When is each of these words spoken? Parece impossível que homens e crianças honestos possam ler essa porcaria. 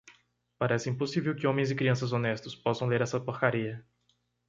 Parece 0.57 0.89
impossível 0.89 1.35
que 1.35 1.45
homens 1.45 1.69
e 1.69 1.75
crianças 1.75 2.11
honestos 2.11 2.55
possam 2.55 2.87
ler 2.87 3.01
essa 3.01 3.19
porcaria. 3.19 3.85